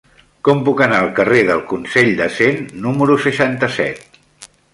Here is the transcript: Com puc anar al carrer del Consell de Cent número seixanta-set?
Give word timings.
Com 0.47 0.61
puc 0.69 0.79
anar 0.85 1.01
al 1.01 1.11
carrer 1.19 1.43
del 1.49 1.61
Consell 1.73 2.09
de 2.23 2.29
Cent 2.39 2.59
número 2.87 3.19
seixanta-set? 3.27 4.21